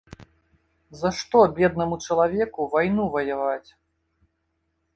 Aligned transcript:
За 1.01 1.11
што 1.17 1.37
беднаму 1.59 1.95
чалавеку 2.09 2.67
вайну 2.73 3.05
ваяваць? 3.17 3.69